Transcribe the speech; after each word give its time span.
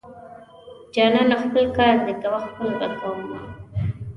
جانانه 0.93 1.35
خپل 1.43 1.65
کار 1.77 1.95
دې 2.05 2.13
کوه 2.21 2.39
خپل 2.49 2.69
به 2.79 2.87
کوومه. 2.99 3.39